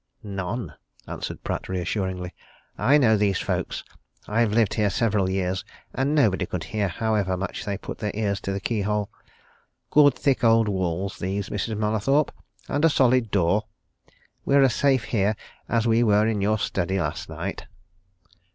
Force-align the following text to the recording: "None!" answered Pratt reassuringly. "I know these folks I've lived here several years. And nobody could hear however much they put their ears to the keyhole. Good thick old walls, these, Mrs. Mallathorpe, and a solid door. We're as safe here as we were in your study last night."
"None!" 0.23 0.73
answered 1.07 1.43
Pratt 1.43 1.69
reassuringly. 1.69 2.33
"I 2.75 2.97
know 2.97 3.15
these 3.15 3.37
folks 3.37 3.83
I've 4.27 4.51
lived 4.51 4.73
here 4.73 4.89
several 4.89 5.29
years. 5.29 5.63
And 5.93 6.15
nobody 6.15 6.47
could 6.47 6.63
hear 6.63 6.87
however 6.87 7.37
much 7.37 7.65
they 7.65 7.77
put 7.77 7.99
their 7.99 8.09
ears 8.15 8.41
to 8.41 8.51
the 8.51 8.59
keyhole. 8.59 9.11
Good 9.91 10.15
thick 10.15 10.43
old 10.43 10.67
walls, 10.67 11.19
these, 11.19 11.49
Mrs. 11.49 11.77
Mallathorpe, 11.77 12.31
and 12.67 12.83
a 12.83 12.89
solid 12.89 13.29
door. 13.29 13.65
We're 14.43 14.63
as 14.63 14.73
safe 14.73 15.03
here 15.03 15.35
as 15.69 15.85
we 15.85 16.01
were 16.01 16.25
in 16.27 16.41
your 16.41 16.57
study 16.57 16.99
last 16.99 17.29
night." 17.29 17.67